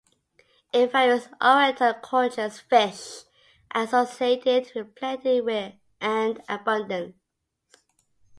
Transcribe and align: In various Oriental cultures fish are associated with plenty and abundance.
In 0.73 0.89
various 0.89 1.27
Oriental 1.39 1.93
cultures 1.93 2.57
fish 2.59 3.21
are 3.69 3.83
associated 3.83 4.71
with 4.73 4.95
plenty 4.95 5.77
and 6.01 6.41
abundance. 6.49 7.13